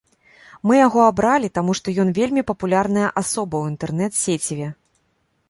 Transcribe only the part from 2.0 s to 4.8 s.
ён вельмі папулярная асоба ў інтэрнэт-сеціве.